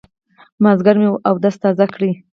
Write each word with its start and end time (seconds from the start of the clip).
مازيګر 0.63 0.95
مې 1.01 1.07
اودس 1.29 1.55
تازه 1.63 1.85
کړ. 1.93 1.97